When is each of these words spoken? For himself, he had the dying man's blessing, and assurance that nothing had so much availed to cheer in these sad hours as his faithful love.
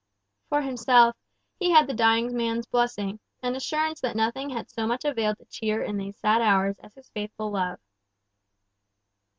For 0.49 0.63
himself, 0.63 1.15
he 1.59 1.69
had 1.69 1.85
the 1.85 1.93
dying 1.93 2.35
man's 2.35 2.65
blessing, 2.65 3.19
and 3.43 3.55
assurance 3.55 4.01
that 4.01 4.15
nothing 4.15 4.49
had 4.49 4.67
so 4.67 4.87
much 4.87 5.05
availed 5.05 5.37
to 5.37 5.45
cheer 5.45 5.83
in 5.83 5.97
these 5.97 6.17
sad 6.17 6.41
hours 6.41 6.79
as 6.79 6.95
his 6.95 7.11
faithful 7.11 7.51
love. 7.51 7.79